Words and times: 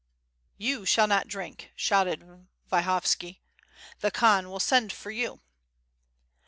"You 0.57 0.83
shall 0.83 1.05
not 1.05 1.27
drink," 1.27 1.69
shouted 1.75 2.47
Vyhovski, 2.71 3.37
"the 3.99 4.09
Khan 4.09 4.49
will 4.49 4.59
send 4.59 4.91
for 4.91 5.11
you." 5.11 5.41